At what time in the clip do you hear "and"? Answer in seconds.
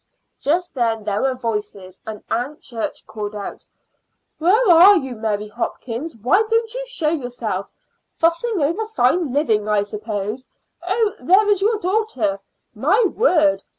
2.07-2.23